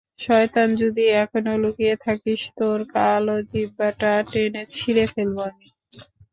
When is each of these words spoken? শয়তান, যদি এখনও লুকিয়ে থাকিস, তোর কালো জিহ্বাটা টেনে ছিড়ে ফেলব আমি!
শয়তান, 0.21 0.69
যদি 0.81 1.03
এখনও 1.21 1.55
লুকিয়ে 1.63 1.95
থাকিস, 2.05 2.41
তোর 2.57 2.79
কালো 2.93 3.35
জিহ্বাটা 3.49 4.11
টেনে 4.31 4.63
ছিড়ে 4.73 5.05
ফেলব 5.13 5.37
আমি! 5.47 5.67